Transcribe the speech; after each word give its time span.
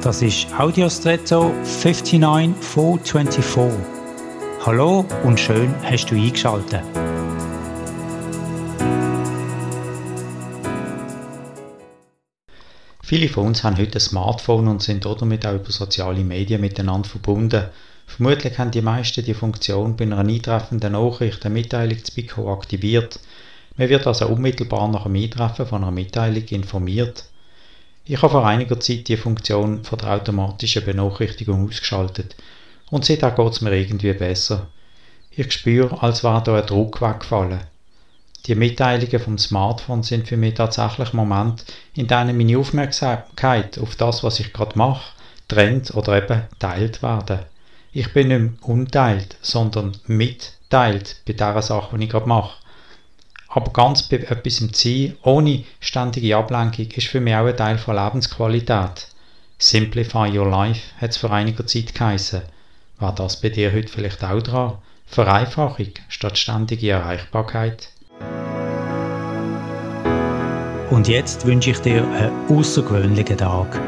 Das 0.00 0.22
ist 0.22 0.46
Audiostretto 0.56 1.52
59424. 1.64 3.84
Hallo 4.64 5.04
und 5.24 5.40
schön 5.40 5.74
hast 5.82 6.06
du 6.06 6.14
eingeschaltet. 6.14 6.84
Viele 13.02 13.28
von 13.28 13.48
uns 13.48 13.64
haben 13.64 13.76
heute 13.76 13.98
ein 13.98 14.00
Smartphone 14.00 14.68
und 14.68 14.82
sind 14.82 15.04
damit 15.04 15.44
auch 15.44 15.54
über 15.54 15.72
soziale 15.72 16.22
Medien 16.22 16.60
miteinander 16.60 17.08
verbunden. 17.08 17.64
Vermutlich 18.06 18.56
haben 18.56 18.70
die 18.70 18.82
meisten 18.82 19.24
die 19.24 19.34
Funktion 19.34 19.96
bei 19.96 20.04
einer 20.04 20.18
eintreffenden 20.18 20.92
Nachricht 20.92 21.44
eine 21.44 21.54
Mitteilung 21.54 22.04
zu 22.04 22.14
bekommen 22.14 22.50
aktiviert. 22.50 23.18
Man 23.76 23.88
wird 23.88 24.06
also 24.06 24.28
unmittelbar 24.28 24.86
nach 24.86 25.02
dem 25.02 25.16
Eintreffen 25.16 25.66
von 25.66 25.82
einer 25.82 25.90
Mitteilung 25.90 26.44
informiert. 26.44 27.24
Ich 28.10 28.22
habe 28.22 28.30
vor 28.30 28.46
einiger 28.46 28.80
Zeit 28.80 29.06
die 29.08 29.18
Funktion 29.18 29.84
von 29.84 29.98
der 29.98 30.14
automatischen 30.14 30.82
Benachrichtigung 30.82 31.68
ausgeschaltet 31.68 32.36
und 32.90 33.04
seitdem 33.04 33.34
geht 33.34 33.52
es 33.52 33.60
mir 33.60 33.76
irgendwie 33.76 34.14
besser. 34.14 34.68
Ich 35.30 35.52
spüre, 35.52 36.02
als 36.02 36.24
wäre 36.24 36.42
da 36.42 36.56
ein 36.56 36.64
Druck 36.64 37.02
weggefallen. 37.02 37.60
Die 38.46 38.54
Mitteilungen 38.54 39.20
vom 39.20 39.36
Smartphone 39.36 40.02
sind 40.02 40.26
für 40.26 40.38
mich 40.38 40.54
tatsächlich 40.54 41.12
Momente, 41.12 41.64
in 41.96 42.06
denen 42.06 42.38
meine 42.38 42.56
Aufmerksamkeit 42.56 43.78
auf 43.78 43.94
das, 43.96 44.24
was 44.24 44.40
ich 44.40 44.54
gerade 44.54 44.78
mache, 44.78 45.12
trennt 45.46 45.94
oder 45.94 46.16
eben 46.16 46.44
teilt 46.58 47.02
werden. 47.02 47.40
Ich 47.92 48.14
bin 48.14 48.28
nicht 48.28 48.40
mehr 48.40 48.52
unteilt, 48.62 49.36
sondern 49.42 49.98
mitteilt 50.06 51.16
bei 51.26 51.34
der 51.34 51.60
Sache, 51.60 51.98
die 51.98 52.04
ich 52.04 52.10
gerade 52.10 52.26
mache. 52.26 52.56
Aber 53.48 53.72
ganz 53.72 54.02
bei 54.02 54.18
etwas 54.18 54.60
im 54.60 54.72
Ziel, 54.74 55.16
ohne 55.22 55.64
ständige 55.80 56.36
Ablenkung, 56.36 56.86
ist 56.90 57.06
für 57.06 57.20
mich 57.20 57.34
auch 57.34 57.46
ein 57.46 57.56
Teil 57.56 57.78
von 57.78 57.96
Lebensqualität. 57.96 59.08
Simplify 59.58 60.30
your 60.38 60.48
life 60.48 60.82
hat 61.00 61.10
es 61.10 61.16
vor 61.16 61.32
einiger 61.32 61.66
Zeit 61.66 61.94
geheißen. 61.94 62.42
War 62.98 63.14
das 63.14 63.40
bei 63.40 63.48
dir 63.48 63.72
heute 63.72 63.88
vielleicht 63.88 64.22
auch 64.22 64.42
dran? 64.42 64.78
Vereinfachung 65.06 65.92
statt 66.08 66.36
ständige 66.36 66.90
Erreichbarkeit? 66.90 67.88
Und 70.90 71.08
jetzt 71.08 71.46
wünsche 71.46 71.70
ich 71.70 71.78
dir 71.78 72.06
einen 72.06 72.50
außergewöhnlichen 72.50 73.38
Tag. 73.38 73.80